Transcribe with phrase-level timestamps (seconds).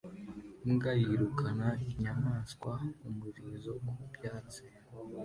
[0.65, 2.71] Imbwa yirukana inyamaswa
[3.07, 4.61] umurizo ku byatsi